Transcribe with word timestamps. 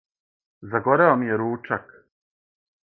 Загорео 0.71 1.13
ми 1.21 1.29
је 1.31 1.39
ручак. 1.43 1.95